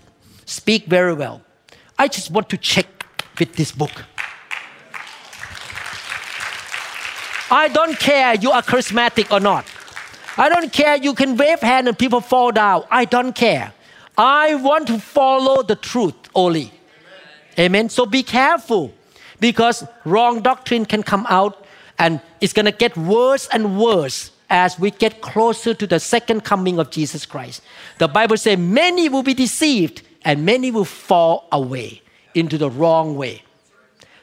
[0.46, 1.44] speak very well.
[2.02, 2.88] I just want to check
[3.38, 3.92] with this book.
[7.52, 9.68] I don't care you are charismatic or not.
[10.36, 12.86] I don't care you can wave hand and people fall down.
[12.90, 13.72] I don't care.
[14.18, 16.74] I want to follow the truth only.
[17.60, 17.66] Amen.
[17.66, 17.90] Amen.
[17.90, 18.92] So be careful
[19.40, 21.68] because wrong doctrine can come out
[22.00, 26.46] and it's going to get worse and worse as we get closer to the second
[26.46, 27.62] coming of Jesus Christ.
[28.00, 32.02] The Bible says many will be deceived and many will fall away
[32.34, 33.44] into the wrong way.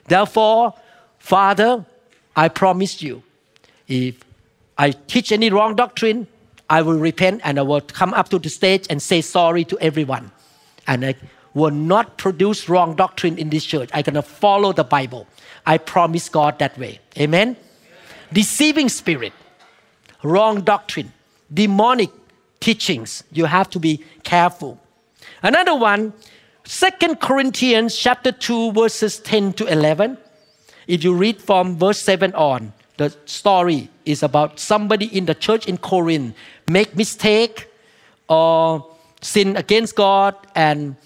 [0.06, 0.74] Therefore,
[1.18, 1.84] Father,
[2.36, 3.22] I promise you,
[3.88, 4.16] if
[4.76, 6.26] I teach any wrong doctrine,
[6.70, 9.78] I will repent and I will come up to the stage and say sorry to
[9.80, 10.30] everyone.
[10.86, 11.14] And I
[11.54, 13.90] will not produce wrong doctrine in this church.
[13.92, 15.26] I'm going to follow the Bible.
[15.66, 17.00] I promise God that way.
[17.18, 17.56] Amen
[18.32, 19.32] deceiving spirit,
[20.22, 21.12] wrong doctrine,
[21.52, 22.10] demonic
[22.60, 23.24] teachings.
[23.32, 24.80] You have to be careful.
[25.42, 26.12] Another one,
[26.64, 30.18] Second Corinthians chapter 2 verses 10 to 11.
[30.86, 35.66] If you read from verse 7 on, the story is about somebody in the church
[35.68, 36.34] in Corinth
[36.68, 37.68] make mistake
[38.28, 38.86] or
[39.22, 40.96] sin against God and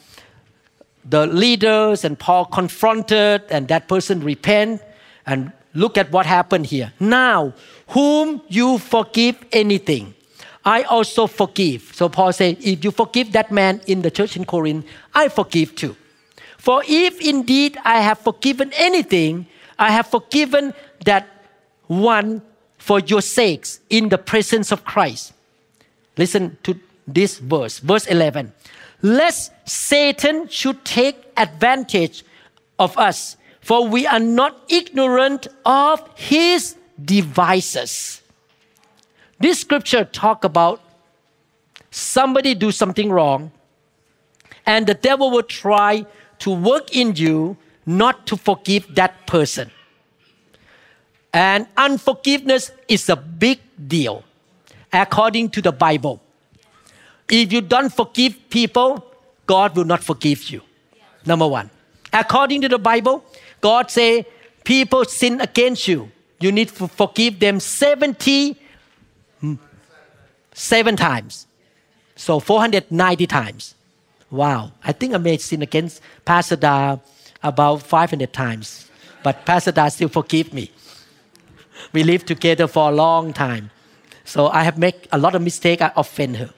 [1.05, 4.81] the leaders and Paul confronted and that person repent
[5.27, 6.93] and Look at what happened here.
[7.01, 7.55] Now,
[7.89, 10.15] whom you forgive anything,
[10.65, 11.91] I also forgive.
[11.95, 15.75] So Paul said, if you forgive that man in the church in Corinth, I forgive
[15.75, 15.97] too.
[16.59, 19.47] For if indeed I have forgiven anything,
[19.79, 21.29] I have forgiven that
[21.89, 22.43] one
[22.79, 25.33] for your sakes in the presence of Christ.
[26.17, 28.53] Listen to this verse, verse 11.
[29.03, 32.25] Lest Satan should take advantage
[32.79, 38.22] of us, for we are not ignorant of his devices.
[39.43, 40.81] This scripture talk about
[41.91, 43.51] somebody do something wrong
[44.65, 46.07] and the devil will try
[46.39, 49.73] to work in you not to forgive that person.
[51.35, 54.23] And unforgiveness is a big deal
[54.93, 56.23] according to the Bible.
[57.29, 59.05] If you don't forgive people,
[59.47, 60.61] God will not forgive you.
[61.27, 61.69] Number one.
[62.13, 63.25] According to the Bible,
[63.61, 64.25] God say
[64.63, 66.13] people sin against you.
[66.39, 67.59] You need to forgive them
[69.43, 71.47] 77 times.
[72.17, 73.75] So 490 times.
[74.31, 74.73] Wow.
[74.85, 76.99] I think I made sin against Pastor Da
[77.43, 78.91] about 500 times.
[79.23, 80.71] But Pastor Da still forgive me.
[81.93, 83.71] We lived together for a long time.
[84.25, 85.83] So I have made a lot of mistake.
[85.83, 86.51] I offend her.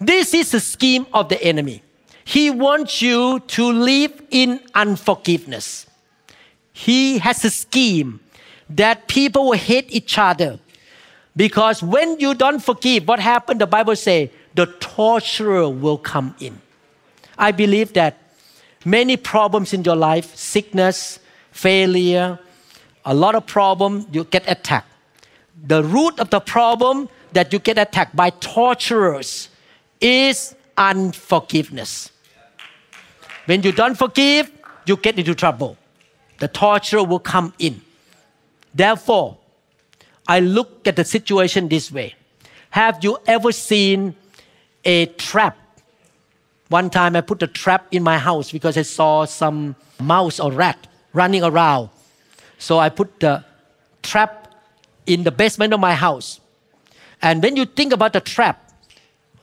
[0.00, 1.82] This is the scheme of the enemy.
[2.24, 5.86] He wants you to live in unforgiveness.
[6.72, 8.20] He has a scheme
[8.70, 10.58] that people will hate each other.
[11.34, 13.60] Because when you don't forgive, what happened?
[13.60, 16.60] The Bible say the torturer will come in.
[17.38, 18.18] I believe that
[18.84, 21.18] many problems in your life, sickness,
[21.50, 22.38] failure,
[23.04, 24.88] a lot of problem, you get attacked.
[25.64, 29.48] The root of the problem that you get attacked by torturers
[30.00, 32.10] is unforgiveness.
[33.46, 34.50] When you don't forgive,
[34.86, 35.76] you get into trouble.
[36.38, 37.80] The torturer will come in.
[38.74, 39.38] Therefore,
[40.26, 42.14] I look at the situation this way.
[42.70, 44.14] Have you ever seen
[44.84, 45.58] a trap?
[46.68, 50.50] One time I put a trap in my house because I saw some mouse or
[50.50, 51.90] rat running around.
[52.58, 53.44] So I put the
[54.02, 54.54] trap
[55.06, 56.40] in the basement of my house.
[57.20, 58.72] And when you think about the trap,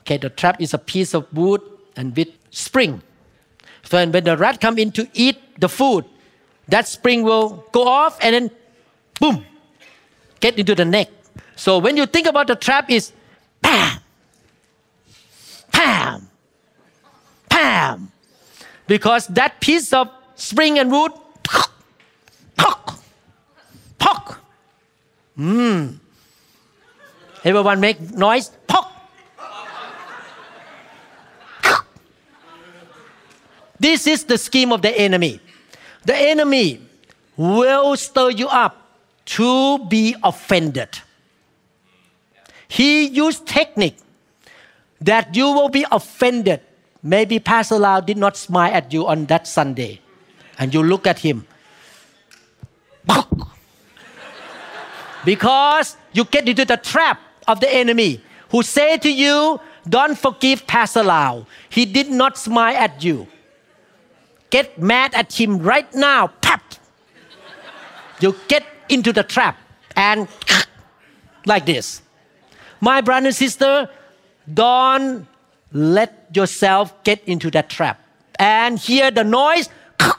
[0.02, 1.62] okay, the trap is a piece of wood
[1.96, 3.02] and with spring.
[3.84, 6.06] So and when the rat come in to eat the food,
[6.68, 8.52] that spring will go off and then
[9.20, 9.46] boom,
[10.40, 11.10] get into the neck.
[11.56, 13.12] So when you think about the trap is
[13.62, 14.00] bam,
[15.72, 16.28] bam,
[17.50, 18.12] bam,
[18.88, 21.12] because that piece of spring and wood,
[21.44, 21.72] pock,
[22.56, 23.04] pock,
[23.98, 24.42] pock.
[25.38, 26.00] Mmm.
[27.44, 28.52] Everyone make noise.
[28.68, 29.00] Pock.
[33.80, 35.40] This is the scheme of the enemy.
[36.04, 36.82] The enemy
[37.38, 38.89] will stir you up
[39.30, 40.90] to be offended.
[42.68, 43.98] He used technique
[45.02, 46.62] that you will be offended.
[47.04, 50.02] Maybe Pastor Lau did not smile at you on that Sunday,
[50.58, 51.46] and you look at him.
[55.26, 60.66] because you get into the trap of the enemy who say to you, don't forgive
[60.66, 61.46] Pastor Lau.
[61.70, 63.28] He did not smile at you.
[64.50, 66.28] Get mad at him right now.
[66.42, 66.64] Pap.
[68.20, 69.58] You get into the trap
[69.96, 70.28] and
[71.46, 72.02] like this.
[72.82, 73.90] My brother and sister,
[74.52, 75.28] don't
[75.72, 78.02] let yourself get into that trap
[78.38, 79.70] and hear the noise.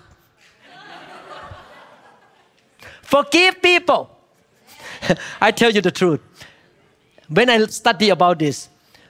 [3.03, 4.17] Forgive people.
[5.41, 6.21] I tell you the truth.
[7.29, 8.69] When I study about this,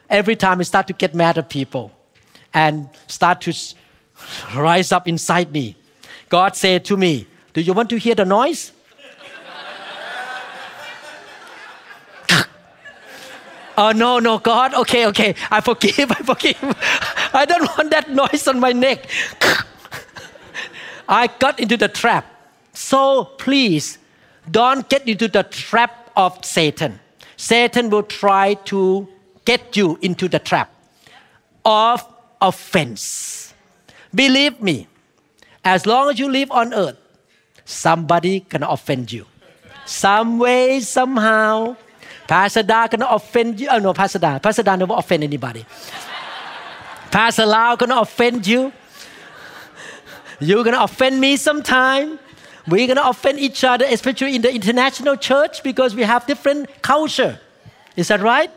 [0.09, 1.93] every time I start to get mad at people
[2.55, 3.55] and start to
[4.55, 5.77] rise up inside me,
[6.29, 8.73] God said to me, Do you want to hear the noise?
[13.77, 14.75] Oh, no, no, God.
[14.75, 15.35] Okay, okay.
[15.51, 16.11] I forgive.
[16.19, 16.59] I forgive.
[17.33, 19.09] I don't want that noise on my neck.
[21.09, 22.27] I got into the trap.
[22.73, 23.99] So please
[24.51, 27.01] don't get into the trap of Satan.
[27.37, 29.09] Satan will try to
[29.45, 30.73] get you into the trap
[31.65, 32.05] of
[32.41, 33.55] offense.
[34.15, 34.89] Believe me,
[35.65, 36.97] as long as you live on earth,
[37.65, 39.27] somebody can offend you.
[39.87, 41.77] Some way, somehow,
[42.31, 43.67] Pastor Da gonna offend you.
[43.69, 44.39] Oh no, Pastor Da.
[44.39, 45.67] Pastor Da never offend anybody.
[47.11, 48.73] Pastor Lau gonna offend you.
[50.39, 52.21] You're gonna offend me sometime.
[52.69, 57.41] We're gonna offend each other, especially in the international church, because we have different culture.
[57.97, 58.53] Is that right?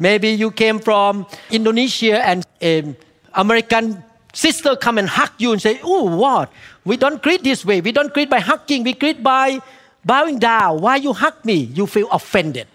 [0.00, 2.96] Maybe you came from Indonesia and an
[3.34, 4.02] American
[4.34, 6.50] sister come and hug you and say, "Oh, what?
[6.84, 7.80] We don't greet this way.
[7.80, 8.82] We don't greet by hugging.
[8.82, 9.62] We greet by
[10.04, 10.80] bowing down.
[10.80, 11.70] Why you hug me?
[11.70, 12.66] You feel offended.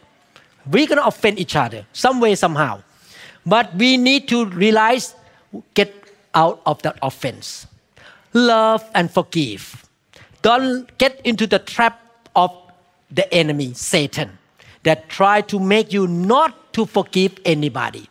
[0.69, 2.81] We're going to offend each other some way, somehow.
[3.45, 5.15] But we need to realize,
[5.73, 5.93] get
[6.35, 7.67] out of that offense.
[8.33, 9.85] love and forgive.
[10.41, 11.99] Don't get into the trap
[12.35, 12.51] of
[13.09, 14.37] the enemy, Satan,
[14.83, 18.07] that try to make you not to forgive anybody.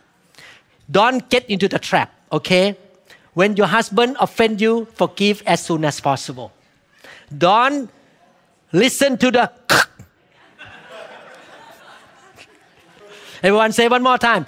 [0.89, 2.77] Don't get into the trap, okay?
[3.33, 6.51] When your husband offend you, forgive as soon as possible.
[7.35, 7.89] Don't
[8.71, 9.51] listen to the
[13.43, 14.45] Everyone say one more time.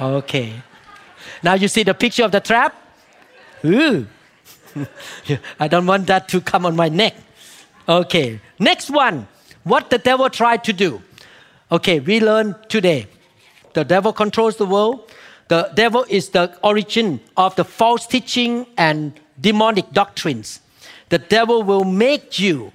[0.00, 0.62] okay.
[1.42, 2.74] Now you see the picture of the trap?
[3.64, 4.06] Ooh.
[5.60, 7.14] I don't want that to come on my neck.
[7.88, 8.40] Okay.
[8.58, 9.28] Next one.
[9.64, 11.02] What the devil tried to do.
[11.70, 13.06] Okay, we learn today.
[13.74, 15.10] The devil controls the world.
[15.48, 20.60] The devil is the origin of the false teaching and demonic doctrines.
[21.08, 22.72] The devil will make you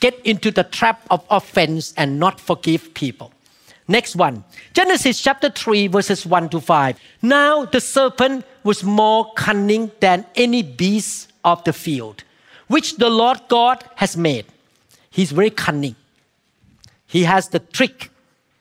[0.00, 3.32] get into the trap of offense and not forgive people.
[3.88, 6.98] Next one Genesis chapter 3, verses 1 to 5.
[7.22, 12.24] Now the serpent was more cunning than any beast of the field,
[12.68, 14.46] which the Lord God has made.
[15.10, 15.96] He's very cunning.
[17.06, 18.10] He has the trick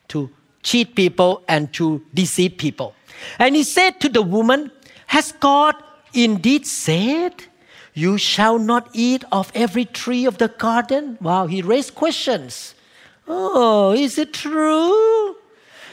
[0.07, 0.31] to
[0.63, 2.95] cheat people and to deceive people.
[3.37, 4.71] And he said to the woman,
[5.07, 5.75] Has God
[6.13, 7.43] indeed said,
[7.93, 11.17] You shall not eat of every tree of the garden?
[11.21, 12.75] Wow, he raised questions.
[13.27, 15.35] Oh, is it true?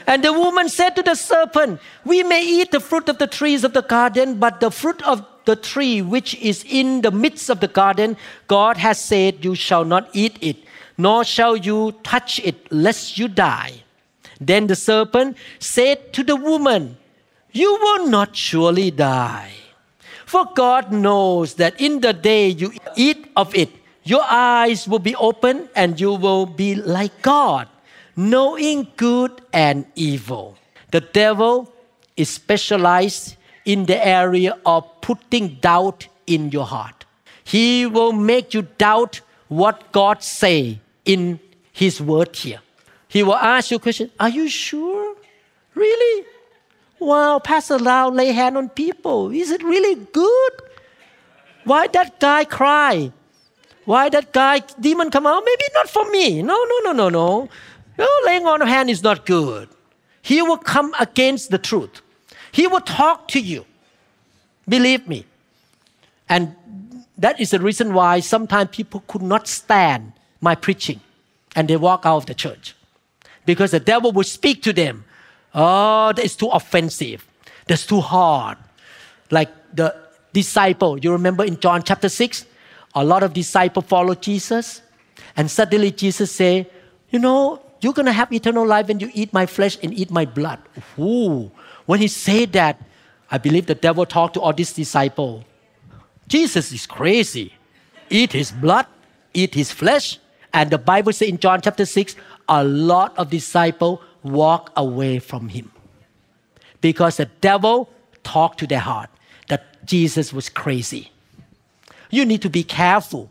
[0.06, 3.64] And the woman said to the serpent, We may eat the fruit of the trees
[3.64, 7.60] of the garden, but the fruit of the tree which is in the midst of
[7.60, 8.16] the garden,
[8.46, 10.58] God has said, You shall not eat it,
[10.96, 13.82] nor shall you touch it, lest you die.
[14.40, 16.98] Then the serpent said to the woman,
[17.52, 19.52] You will not surely die.
[20.26, 23.70] For God knows that in the day you eat of it,
[24.02, 27.68] your eyes will be open and you will be like God,
[28.16, 30.58] knowing good and evil.
[30.90, 31.72] The devil
[32.16, 37.04] is specialized in the area of putting doubt in your heart.
[37.44, 41.38] He will make you doubt what God say in
[41.72, 42.60] his word here.
[43.06, 45.14] He will ask you a question, are you sure?
[45.74, 46.26] Really?
[46.98, 49.30] Wow, Pastor Lau lay hand on people.
[49.30, 50.52] Is it really good?
[51.64, 53.12] Why that guy cry?
[53.84, 55.42] Why that guy demon come out?
[55.44, 56.42] Maybe not for me.
[56.42, 57.48] No, no, no, no, no.
[57.98, 59.68] No, laying on hand is not good.
[60.22, 62.02] He will come against the truth.
[62.50, 63.64] He will talk to you.
[64.68, 65.24] Believe me.
[66.28, 66.56] And
[67.18, 71.00] that is the reason why sometimes people could not stand my preaching
[71.54, 72.74] and they walk out of the church.
[73.44, 75.04] Because the devil will speak to them
[75.56, 77.26] Oh, that is too offensive.
[77.66, 78.58] That's too hard.
[79.30, 79.96] Like the
[80.32, 82.44] disciple, you remember in John chapter 6,
[82.94, 84.82] a lot of disciples follow Jesus.
[85.36, 86.68] And suddenly Jesus say,
[87.10, 90.10] you know, you're going to have eternal life when you eat my flesh and eat
[90.10, 90.58] my blood.
[90.98, 91.50] Ooh.
[91.86, 92.80] When he said that,
[93.30, 95.44] I believe the devil talked to all these disciples.
[96.28, 97.54] Jesus is crazy.
[98.10, 98.86] Eat his blood,
[99.34, 100.18] eat his flesh.
[100.52, 102.14] And the Bible says in John chapter 6,
[102.48, 104.00] a lot of disciples
[104.30, 105.70] walk away from him.
[106.80, 107.90] Because the devil
[108.22, 109.10] talked to their heart
[109.48, 111.10] that Jesus was crazy.
[112.10, 113.30] You need to be careful.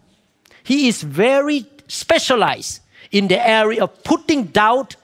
[0.63, 2.81] He is very specialized
[3.11, 4.95] in the area of putting doubt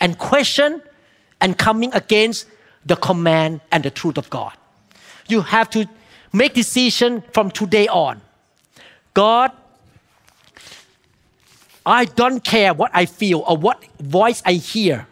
[0.00, 0.82] and question
[1.40, 2.46] and coming against
[2.84, 4.52] the command and the truth of God.
[5.28, 5.88] You have to
[6.32, 8.20] make decision from today on.
[9.14, 9.52] God,
[11.84, 15.06] I don't care what I feel or what voice I hear.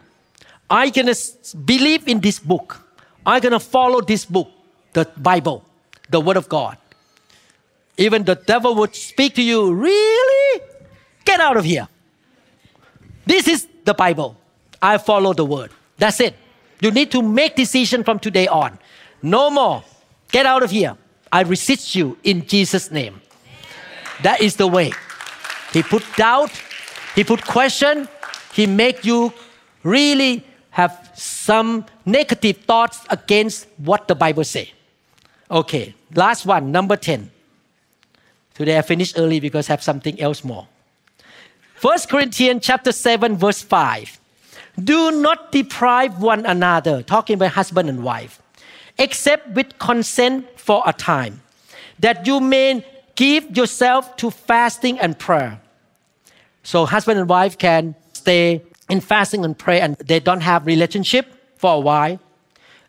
[0.71, 2.79] I'm going to believe in this book.
[3.25, 4.49] I'm going to follow this book,
[4.93, 5.65] the Bible,
[6.09, 6.77] the Word of God.
[7.97, 10.61] Even the devil would speak to you, really?
[11.25, 11.89] Get out of here.
[13.25, 14.37] This is the Bible.
[14.81, 15.71] I follow the Word.
[15.97, 16.35] That's it.
[16.79, 18.79] You need to make decision from today on.
[19.21, 19.83] No more.
[20.31, 20.97] Get out of here.
[21.31, 23.21] I resist you in Jesus' name.
[24.23, 24.93] That is the way.
[25.73, 26.51] He put doubt,
[27.13, 28.07] he put question,
[28.53, 29.33] he make you
[29.83, 34.71] really have some negative thoughts against what the Bible say.
[35.49, 37.29] Okay, last one, number 10.
[38.53, 40.67] Today I finished early because I have something else more.
[41.81, 44.19] 1 Corinthians chapter 7 verse 5.
[44.81, 48.41] Do not deprive one another, talking about husband and wife,
[48.97, 51.41] except with consent for a time,
[51.99, 55.59] that you may give yourself to fasting and prayer.
[56.63, 61.27] So husband and wife can stay in fasting and prayer and they don't have relationship
[61.57, 62.19] for a while.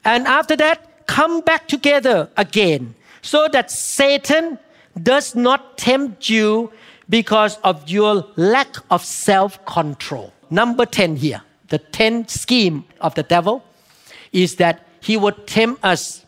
[0.05, 4.59] And after that, come back together again so that Satan
[5.01, 6.72] does not tempt you
[7.09, 10.32] because of your lack of self control.
[10.51, 13.64] Number 10 here, the 10th scheme of the devil
[14.32, 16.24] is that he would tempt us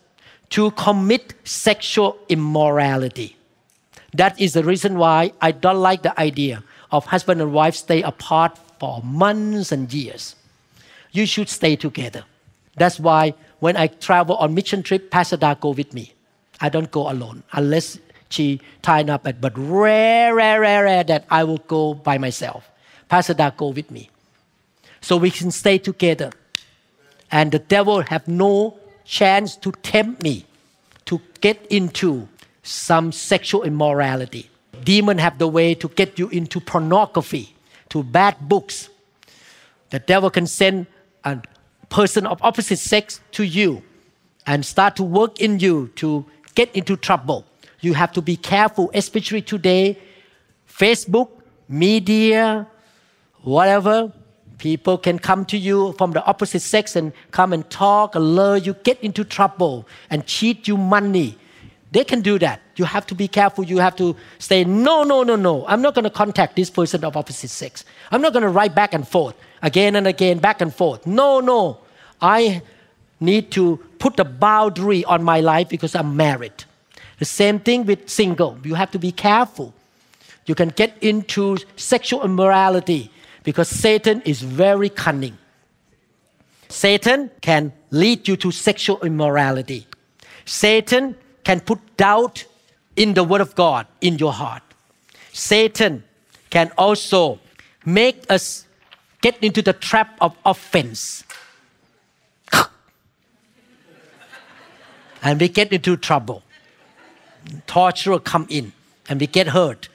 [0.49, 3.35] to commit sexual immorality.
[4.13, 8.01] That is the reason why I don't like the idea of husband and wife stay
[8.01, 10.35] apart for months and years.
[11.11, 12.23] You should stay together.
[12.77, 16.13] That's why when I travel on mission trip, Pastor Da go with me.
[16.59, 17.99] I don't go alone unless
[18.29, 22.69] she tied up at, but rare, rare, rare, rare that I will go by myself.
[23.07, 24.09] Pastor Da go with me.
[25.01, 26.31] So we can stay together.
[27.31, 30.45] And the devil have no chance to tempt me
[31.05, 32.27] to get into
[32.63, 34.49] some sexual immorality.
[34.83, 37.54] Demon have the way to get you into pornography,
[37.95, 38.89] to bad books.
[39.89, 40.85] The devil can send
[41.23, 41.41] a
[41.87, 43.81] person of opposite sex to you
[44.45, 46.25] and start to work in you to
[46.55, 47.45] get into trouble.
[47.79, 49.97] You have to be careful, especially today.
[50.67, 51.29] Facebook,
[51.69, 52.67] media,
[53.43, 54.11] whatever,
[54.57, 58.73] people can come to you from the opposite sex and come and talk, lure you,
[58.83, 61.37] get into trouble, and cheat you money.
[61.95, 62.59] They can do that.
[62.75, 63.63] You have to be careful.
[63.63, 65.65] You have to say, no, no, no, no.
[65.65, 67.85] I'm not going to contact this person of opposite sex.
[68.11, 71.07] I'm not going to write back and forth, again and again, back and forth.
[71.07, 71.77] No, no.
[72.21, 72.61] I
[73.21, 76.65] need to put a boundary on my life because I'm married.
[77.19, 78.57] The same thing with single.
[78.61, 79.73] You have to be careful.
[80.47, 83.09] You can get into sexual immorality
[83.45, 85.37] because Satan is very cunning.
[86.67, 89.87] Satan can lead you to sexual immorality.
[90.43, 91.15] Satan
[91.45, 92.43] can put doubt
[92.97, 94.63] in the Word of God in your heart.
[95.31, 96.03] Satan
[96.49, 97.39] can also
[97.85, 98.65] make us
[99.21, 101.23] get into the trap of offense.
[105.21, 106.43] and we get into trouble.
[107.67, 108.73] Torture will come in
[109.07, 109.87] and we get hurt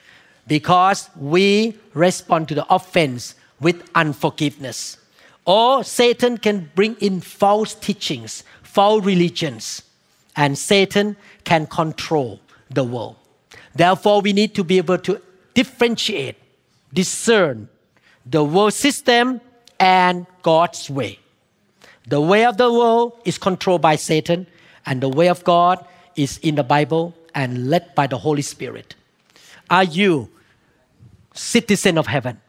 [0.47, 4.97] because we respond to the offense with unforgiveness.
[5.45, 9.83] Or Satan can bring in false teachings, false religions,
[10.35, 13.15] and Satan can control the world.
[13.75, 15.21] Therefore, we need to be able to
[15.53, 16.37] differentiate,
[16.93, 17.69] discern
[18.25, 19.41] the world system
[19.79, 21.19] and God's way.
[22.07, 24.47] The way of the world is controlled by Satan,
[24.85, 28.95] and the way of God is in the Bible and led by the Holy Spirit.
[29.69, 30.29] Are you
[31.33, 32.41] citizen of heaven?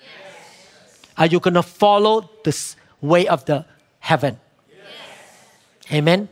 [0.00, 1.10] Yes.
[1.16, 3.64] Are you going to follow this way of the
[3.98, 4.38] heaven?
[4.70, 5.92] Yes.
[5.92, 6.28] Amen.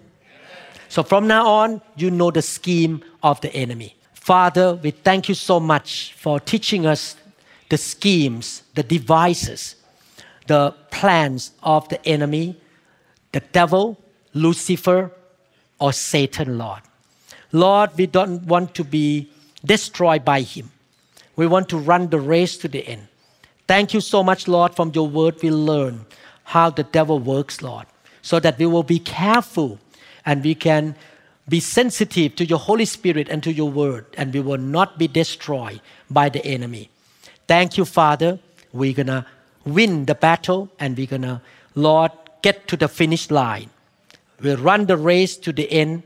[0.96, 3.96] So from now on, you know the scheme of the enemy.
[4.14, 7.16] Father, we thank you so much for teaching us
[7.68, 9.76] the schemes, the devices,
[10.46, 12.56] the plans of the enemy,
[13.32, 13.98] the devil,
[14.32, 15.12] Lucifer,
[15.78, 16.80] or Satan, Lord.
[17.52, 19.30] Lord, we don't want to be
[19.66, 20.70] destroyed by him.
[21.36, 23.06] We want to run the race to the end.
[23.68, 24.74] Thank you so much, Lord.
[24.74, 26.06] From your word, we learn
[26.44, 27.84] how the devil works, Lord,
[28.22, 29.78] so that we will be careful
[30.26, 30.96] and we can
[31.48, 35.06] be sensitive to your Holy Spirit and to your word, and we will not be
[35.06, 36.90] destroyed by the enemy.
[37.46, 38.40] Thank you, Father.
[38.72, 39.24] We're going to
[39.64, 41.40] win the battle and we're going to,
[41.74, 42.10] Lord,
[42.42, 43.70] get to the finish line.
[44.40, 46.02] We'll run the race to the end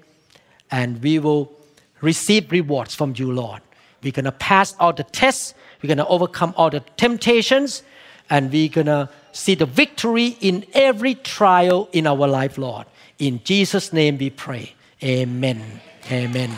[0.70, 1.52] and we will
[2.00, 3.62] receive rewards from you, Lord.
[4.02, 7.82] We're going to pass all the tests, we're going to overcome all the temptations,
[8.28, 12.86] and we're going to see the victory in every trial in our life, Lord.
[13.20, 14.72] In Jesus' name we pray.
[15.04, 15.62] Amen.
[16.10, 16.50] Amen.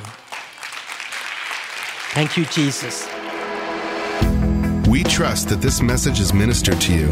[2.14, 3.08] Thank you, Jesus.
[4.88, 7.10] We trust that this message is ministered to you.